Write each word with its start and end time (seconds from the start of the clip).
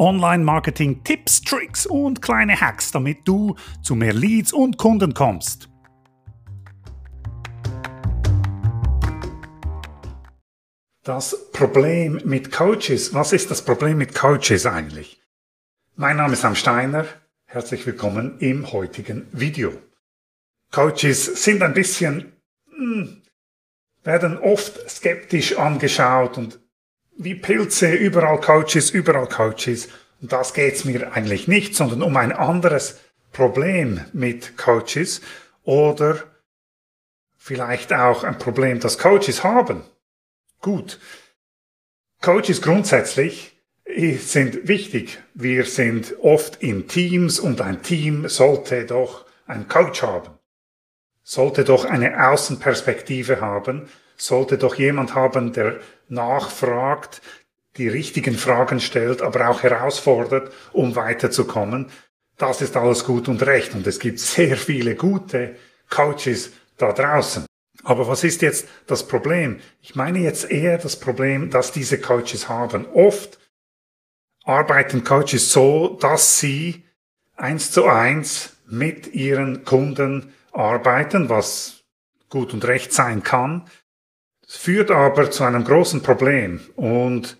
Online-Marketing, 0.00 1.04
Tipps, 1.04 1.42
Tricks 1.42 1.84
und 1.84 2.22
kleine 2.22 2.58
Hacks, 2.58 2.90
damit 2.90 3.28
du 3.28 3.54
zu 3.82 3.94
mehr 3.94 4.14
Leads 4.14 4.50
und 4.50 4.78
Kunden 4.78 5.12
kommst. 5.12 5.68
Das 11.02 11.50
Problem 11.52 12.22
mit 12.24 12.50
Coaches. 12.50 13.12
Was 13.12 13.34
ist 13.34 13.50
das 13.50 13.62
Problem 13.62 13.98
mit 13.98 14.14
Coaches 14.14 14.64
eigentlich? 14.64 15.20
Mein 15.96 16.16
Name 16.16 16.32
ist 16.32 16.40
Sam 16.40 16.54
Steiner. 16.54 17.04
Herzlich 17.44 17.84
willkommen 17.84 18.38
im 18.38 18.72
heutigen 18.72 19.26
Video. 19.32 19.72
Coaches 20.70 21.44
sind 21.44 21.62
ein 21.62 21.74
bisschen, 21.74 22.32
hm, 22.74 23.22
werden 24.02 24.38
oft 24.38 24.88
skeptisch 24.88 25.58
angeschaut 25.58 26.38
und 26.38 26.58
wie 27.22 27.34
Pilze, 27.34 27.92
überall 27.92 28.40
Coaches, 28.40 28.90
überall 28.90 29.28
Coaches. 29.28 29.88
Und 30.20 30.32
das 30.32 30.54
geht's 30.54 30.84
mir 30.84 31.12
eigentlich 31.12 31.48
nicht, 31.48 31.74
sondern 31.74 32.02
um 32.02 32.16
ein 32.16 32.32
anderes 32.32 32.98
Problem 33.32 34.04
mit 34.12 34.56
Coaches 34.56 35.20
oder 35.62 36.24
vielleicht 37.36 37.92
auch 37.92 38.24
ein 38.24 38.38
Problem, 38.38 38.80
das 38.80 38.98
Coaches 38.98 39.44
haben. 39.44 39.84
Gut. 40.60 40.98
Coaches 42.20 42.60
grundsätzlich 42.60 43.56
sind 44.18 44.68
wichtig. 44.68 45.18
Wir 45.34 45.64
sind 45.64 46.14
oft 46.20 46.62
in 46.62 46.88
Teams 46.88 47.38
und 47.38 47.60
ein 47.60 47.82
Team 47.82 48.28
sollte 48.28 48.86
doch 48.86 49.26
einen 49.46 49.68
Coach 49.68 50.02
haben 50.02 50.30
sollte 51.30 51.62
doch 51.62 51.84
eine 51.84 52.28
Außenperspektive 52.28 53.40
haben, 53.40 53.88
sollte 54.16 54.58
doch 54.58 54.74
jemand 54.74 55.14
haben, 55.14 55.52
der 55.52 55.78
nachfragt, 56.10 57.22
die 57.76 57.88
richtigen 57.88 58.34
Fragen 58.34 58.80
stellt, 58.80 59.22
aber 59.22 59.48
auch 59.48 59.62
herausfordert, 59.62 60.52
um 60.72 60.96
weiterzukommen. 60.96 61.90
Das 62.36 62.62
ist 62.62 62.76
alles 62.76 63.04
gut 63.04 63.28
und 63.28 63.42
recht 63.42 63.74
und 63.74 63.86
es 63.86 63.98
gibt 63.98 64.18
sehr 64.18 64.56
viele 64.56 64.94
gute 64.96 65.56
Coaches 65.88 66.52
da 66.76 66.92
draußen. 66.92 67.46
Aber 67.82 68.08
was 68.08 68.24
ist 68.24 68.42
jetzt 68.42 68.68
das 68.86 69.06
Problem? 69.06 69.60
Ich 69.80 69.94
meine 69.94 70.18
jetzt 70.18 70.50
eher 70.50 70.78
das 70.78 70.98
Problem, 70.98 71.50
dass 71.50 71.72
diese 71.72 72.00
Coaches 72.00 72.48
haben. 72.48 72.86
Oft 72.86 73.38
arbeiten 74.44 75.04
Coaches 75.04 75.52
so, 75.52 75.96
dass 76.00 76.38
sie 76.38 76.84
eins 77.36 77.70
zu 77.70 77.86
eins 77.86 78.56
mit 78.66 79.14
ihren 79.14 79.64
Kunden 79.64 80.32
arbeiten, 80.52 81.28
was 81.28 81.84
gut 82.28 82.52
und 82.52 82.64
recht 82.66 82.92
sein 82.92 83.22
kann. 83.22 83.68
Es 84.52 84.56
führt 84.56 84.90
aber 84.90 85.30
zu 85.30 85.44
einem 85.44 85.62
großen 85.62 86.02
Problem 86.02 86.58
und 86.74 87.36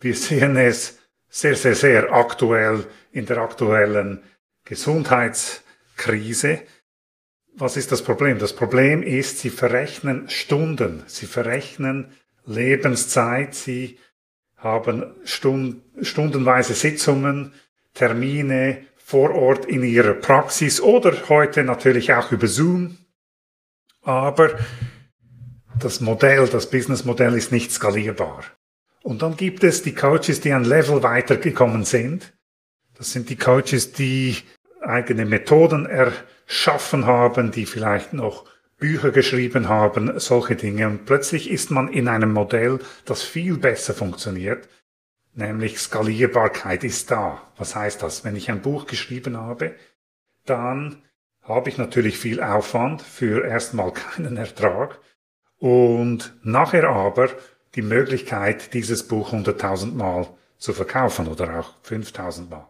wir 0.00 0.14
sehen 0.28 0.56
es 0.56 0.98
sehr, 1.30 1.56
sehr, 1.56 1.74
sehr 1.74 2.12
aktuell 2.12 2.86
in 3.10 3.24
der 3.24 3.38
aktuellen 3.38 4.22
Gesundheitskrise. 4.66 6.60
Was 7.54 7.78
ist 7.78 7.90
das 7.90 8.02
Problem? 8.02 8.38
Das 8.38 8.54
Problem 8.54 9.02
ist, 9.02 9.38
sie 9.38 9.48
verrechnen 9.48 10.28
Stunden, 10.28 11.04
sie 11.06 11.24
verrechnen 11.24 12.12
Lebenszeit, 12.44 13.54
sie 13.54 13.98
haben 14.58 15.14
Stund, 15.24 15.80
stundenweise 16.02 16.74
Sitzungen, 16.74 17.54
Termine, 17.94 18.84
vor 18.98 19.34
Ort 19.34 19.64
in 19.64 19.82
ihrer 19.82 20.12
Praxis 20.12 20.82
oder 20.82 21.30
heute 21.30 21.64
natürlich 21.64 22.12
auch 22.12 22.30
über 22.30 22.46
Zoom. 22.46 22.98
Aber 24.02 24.58
das 25.80 26.00
Modell, 26.00 26.46
das 26.48 26.70
Businessmodell 26.70 27.34
ist 27.34 27.52
nicht 27.52 27.70
skalierbar. 27.70 28.44
Und 29.02 29.22
dann 29.22 29.36
gibt 29.36 29.62
es 29.62 29.82
die 29.82 29.94
Coaches, 29.94 30.40
die 30.40 30.52
ein 30.52 30.64
Level 30.64 31.02
weitergekommen 31.02 31.84
sind. 31.84 32.32
Das 32.94 33.12
sind 33.12 33.28
die 33.30 33.36
Coaches, 33.36 33.92
die 33.92 34.36
eigene 34.80 35.26
Methoden 35.26 35.86
erschaffen 35.86 37.06
haben, 37.06 37.50
die 37.52 37.66
vielleicht 37.66 38.12
noch 38.12 38.46
Bücher 38.78 39.10
geschrieben 39.10 39.68
haben, 39.68 40.18
solche 40.18 40.56
Dinge. 40.56 40.86
Und 40.88 41.06
plötzlich 41.06 41.50
ist 41.50 41.70
man 41.70 41.88
in 41.88 42.08
einem 42.08 42.32
Modell, 42.32 42.78
das 43.04 43.22
viel 43.22 43.56
besser 43.58 43.94
funktioniert, 43.94 44.68
nämlich 45.34 45.78
Skalierbarkeit 45.78 46.84
ist 46.84 47.10
da. 47.10 47.42
Was 47.56 47.74
heißt 47.74 48.02
das? 48.02 48.24
Wenn 48.24 48.36
ich 48.36 48.50
ein 48.50 48.62
Buch 48.62 48.86
geschrieben 48.86 49.36
habe, 49.36 49.74
dann 50.44 51.02
habe 51.42 51.70
ich 51.70 51.78
natürlich 51.78 52.18
viel 52.18 52.42
Aufwand 52.42 53.02
für 53.02 53.44
erstmal 53.44 53.92
keinen 53.92 54.36
Ertrag 54.36 54.98
und 55.58 56.34
nachher 56.42 56.88
aber 56.88 57.30
die 57.74 57.82
Möglichkeit, 57.82 58.74
dieses 58.74 59.06
Buch 59.06 59.32
100.000 59.32 59.94
Mal 59.94 60.28
zu 60.58 60.72
verkaufen 60.72 61.28
oder 61.28 61.60
auch 61.60 61.74
5.000 61.84 62.48
Mal. 62.48 62.68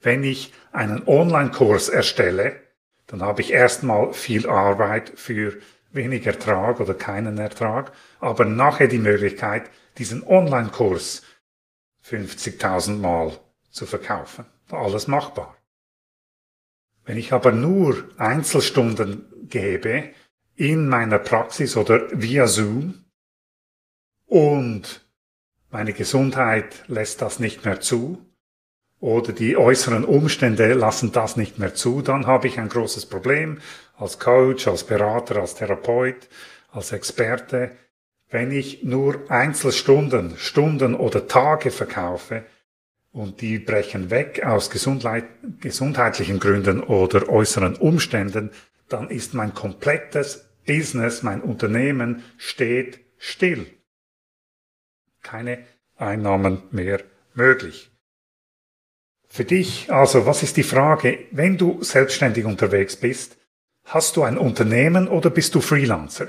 Wenn 0.00 0.22
ich 0.24 0.52
einen 0.72 1.06
Online-Kurs 1.06 1.88
erstelle, 1.88 2.60
dann 3.06 3.22
habe 3.22 3.40
ich 3.40 3.52
erstmal 3.52 4.12
viel 4.12 4.48
Arbeit 4.48 5.12
für 5.16 5.58
wenig 5.90 6.26
Ertrag 6.26 6.80
oder 6.80 6.94
keinen 6.94 7.38
Ertrag, 7.38 7.92
aber 8.20 8.44
nachher 8.44 8.88
die 8.88 8.98
Möglichkeit, 8.98 9.70
diesen 9.96 10.22
Online-Kurs 10.22 11.22
50.000 12.04 12.98
Mal 12.98 13.38
zu 13.70 13.86
verkaufen. 13.86 14.46
Alles 14.70 15.08
machbar. 15.08 15.56
Wenn 17.04 17.16
ich 17.16 17.32
aber 17.32 17.52
nur 17.52 18.10
Einzelstunden 18.18 19.26
gebe 19.48 20.10
in 20.58 20.88
meiner 20.88 21.20
Praxis 21.20 21.76
oder 21.76 22.08
via 22.12 22.48
Zoom. 22.48 23.04
Und 24.26 25.06
meine 25.70 25.92
Gesundheit 25.92 26.84
lässt 26.88 27.22
das 27.22 27.38
nicht 27.38 27.64
mehr 27.64 27.80
zu. 27.80 28.18
Oder 28.98 29.32
die 29.32 29.56
äußeren 29.56 30.04
Umstände 30.04 30.74
lassen 30.74 31.12
das 31.12 31.36
nicht 31.36 31.60
mehr 31.60 31.74
zu, 31.74 32.02
dann 32.02 32.26
habe 32.26 32.48
ich 32.48 32.58
ein 32.58 32.68
großes 32.68 33.06
Problem 33.06 33.60
als 33.96 34.18
Coach, 34.18 34.66
als 34.66 34.82
Berater, 34.82 35.36
als 35.36 35.54
Therapeut, 35.54 36.28
als 36.72 36.90
Experte, 36.90 37.70
wenn 38.28 38.50
ich 38.50 38.82
nur 38.82 39.30
Einzelstunden, 39.30 40.36
Stunden 40.36 40.96
oder 40.96 41.28
Tage 41.28 41.70
verkaufe 41.70 42.44
und 43.12 43.40
die 43.40 43.60
brechen 43.60 44.10
weg 44.10 44.44
aus 44.44 44.68
gesundheitlichen 44.70 46.40
Gründen 46.40 46.82
oder 46.82 47.28
äußeren 47.28 47.76
Umständen, 47.76 48.50
dann 48.88 49.08
ist 49.10 49.34
mein 49.34 49.54
komplettes 49.54 50.47
Business, 50.68 51.22
mein 51.22 51.40
Unternehmen 51.40 52.22
steht 52.36 53.00
still. 53.16 53.66
Keine 55.22 55.64
Einnahmen 55.96 56.62
mehr 56.70 57.02
möglich. 57.34 57.90
Für 59.28 59.44
dich, 59.44 59.90
also 59.90 60.26
was 60.26 60.42
ist 60.42 60.56
die 60.56 60.62
Frage, 60.62 61.26
wenn 61.32 61.58
du 61.58 61.82
selbstständig 61.82 62.44
unterwegs 62.44 62.96
bist, 62.96 63.36
hast 63.84 64.16
du 64.16 64.22
ein 64.22 64.38
Unternehmen 64.38 65.08
oder 65.08 65.30
bist 65.30 65.54
du 65.54 65.60
Freelancer? 65.60 66.28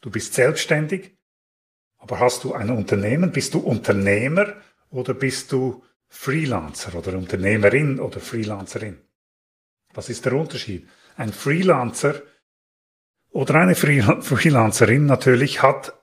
Du 0.00 0.10
bist 0.10 0.34
selbstständig, 0.34 1.16
aber 1.98 2.20
hast 2.20 2.44
du 2.44 2.54
ein 2.54 2.70
Unternehmen? 2.70 3.32
Bist 3.32 3.54
du 3.54 3.58
Unternehmer 3.60 4.54
oder 4.90 5.14
bist 5.14 5.52
du 5.52 5.82
Freelancer 6.08 6.94
oder 6.94 7.16
Unternehmerin 7.16 8.00
oder 8.00 8.20
Freelancerin? 8.20 8.98
Was 9.94 10.08
ist 10.08 10.24
der 10.24 10.34
Unterschied? 10.34 10.88
Ein 11.16 11.32
Freelancer 11.32 12.22
oder 13.30 13.54
eine 13.56 13.74
Freelancerin 13.74 15.06
natürlich 15.06 15.62
hat 15.62 15.94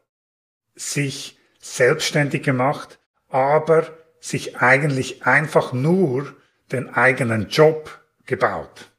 sich 0.75 1.37
selbstständig 1.59 2.43
gemacht, 2.43 2.99
aber 3.29 3.87
sich 4.19 4.57
eigentlich 4.57 5.25
einfach 5.25 5.73
nur 5.73 6.35
den 6.71 6.89
eigenen 6.89 7.49
Job 7.49 8.01
gebaut. 8.25 8.91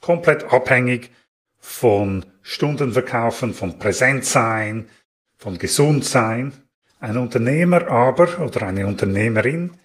Komplett 0.00 0.52
abhängig 0.52 1.10
von 1.58 2.26
Stundenverkaufen, 2.42 3.54
von 3.54 3.78
Präsenzsein, 3.78 4.88
von 5.36 5.58
Gesundsein. 5.58 6.52
Ein 6.98 7.16
Unternehmer 7.16 7.88
aber 7.88 8.40
oder 8.40 8.62
eine 8.66 8.86
Unternehmerin 8.86 9.78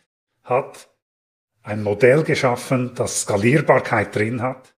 hat 0.44 0.89
ein 1.62 1.83
Modell 1.83 2.23
geschaffen, 2.23 2.95
das 2.95 3.21
Skalierbarkeit 3.21 4.15
drin 4.15 4.41
hat, 4.41 4.76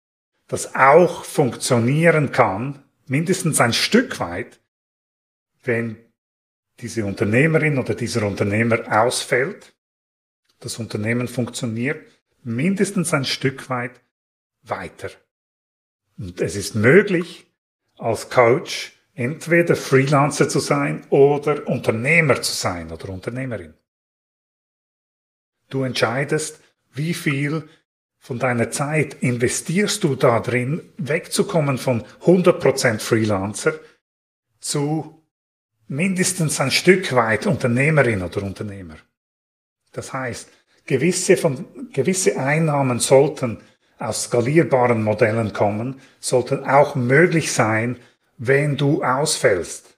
das 0.50 0.76
auch 0.76 1.24
funktionieren 1.24 2.32
kann, 2.34 2.84
mindestens 3.06 3.62
ein 3.62 3.72
Stück 3.72 4.20
weit, 4.20 4.60
wenn 5.64 5.96
diese 6.80 7.06
Unternehmerin 7.06 7.78
oder 7.78 7.94
dieser 7.94 8.24
Unternehmer 8.24 8.80
ausfällt. 8.90 9.74
Das 10.60 10.80
Unternehmen 10.80 11.28
funktioniert 11.28 12.06
mindestens 12.44 13.14
ein 13.14 13.26
Stück 13.26 13.70
weit 13.70 14.02
weiter. 14.64 15.12
Und 16.18 16.42
es 16.42 16.56
ist 16.56 16.76
möglich, 16.76 17.46
als 17.98 18.30
Coach 18.30 18.94
entweder 19.14 19.76
Freelancer 19.76 20.50
zu 20.50 20.60
sein 20.60 21.06
oder 21.10 21.68
Unternehmer 21.68 22.42
zu 22.42 22.54
sein 22.54 22.92
oder 22.92 23.10
Unternehmerin. 23.10 23.76
Du 25.70 25.84
entscheidest, 25.84 26.60
wie 26.94 27.14
viel 27.14 27.70
von 28.20 28.38
deiner 28.38 28.70
Zeit 28.70 29.16
investierst 29.22 30.04
du 30.04 30.16
da 30.16 30.40
drin, 30.40 30.82
wegzukommen 30.98 31.78
von 31.78 32.04
100% 32.26 33.00
Freelancer 33.00 33.74
zu 34.60 35.24
mindestens 35.88 36.60
ein 36.60 36.70
Stück 36.70 37.14
weit 37.14 37.48
Unternehmerin 37.48 38.22
oder 38.22 38.44
Unternehmer. 38.44 38.98
Das 39.92 40.14
heißt, 40.14 40.50
gewisse, 40.86 41.38
von, 41.38 41.92
gewisse 41.92 42.38
Einnahmen 42.38 43.00
sollten 43.00 43.62
aus 43.98 44.26
skalierbaren 44.26 45.04
Modellen 45.04 45.54
kommen, 45.54 46.00
sollten 46.20 46.64
auch 46.66 46.96
möglich 46.96 47.52
sein, 47.52 47.98
wenn 48.38 48.78
du 48.78 49.04
ausfällst. 49.04 49.98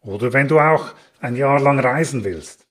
Oder 0.00 0.32
wenn 0.32 0.48
du 0.48 0.60
auch 0.60 0.92
ein 1.20 1.36
Jahr 1.36 1.60
lang 1.60 1.78
reisen 1.78 2.24
willst. 2.24 2.66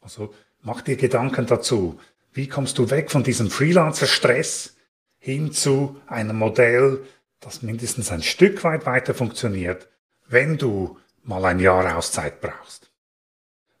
Also 0.00 0.32
mach 0.62 0.80
dir 0.82 0.96
Gedanken 0.96 1.46
dazu. 1.46 2.00
Wie 2.36 2.48
kommst 2.48 2.76
du 2.76 2.90
weg 2.90 3.10
von 3.10 3.22
diesem 3.22 3.50
Freelancer-Stress 3.50 4.76
hin 5.18 5.52
zu 5.52 5.96
einem 6.06 6.36
Modell, 6.36 7.02
das 7.40 7.62
mindestens 7.62 8.12
ein 8.12 8.22
Stück 8.22 8.62
weit 8.62 8.84
weiter 8.84 9.14
funktioniert, 9.14 9.88
wenn 10.28 10.58
du 10.58 10.98
mal 11.22 11.42
ein 11.46 11.60
Jahr 11.60 11.96
Auszeit 11.96 12.42
brauchst. 12.42 12.92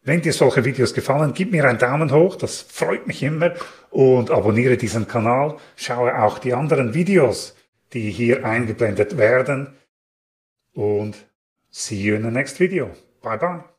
Wenn 0.02 0.22
dir 0.22 0.32
solche 0.32 0.64
Videos 0.64 0.94
gefallen, 0.94 1.34
gib 1.34 1.52
mir 1.52 1.66
einen 1.66 1.78
Daumen 1.78 2.10
hoch, 2.10 2.36
das 2.36 2.62
freut 2.62 3.06
mich 3.06 3.22
immer 3.22 3.52
und 3.90 4.30
abonniere 4.30 4.78
diesen 4.78 5.06
Kanal. 5.06 5.58
Schaue 5.76 6.18
auch 6.22 6.38
die 6.38 6.54
anderen 6.54 6.94
Videos, 6.94 7.54
die 7.92 8.10
hier 8.10 8.46
eingeblendet 8.46 9.18
werden 9.18 9.76
und 10.72 11.14
see 11.68 12.00
you 12.00 12.14
in 12.14 12.22
the 12.22 12.30
next 12.30 12.58
video. 12.58 12.90
Bye 13.20 13.36
bye. 13.36 13.75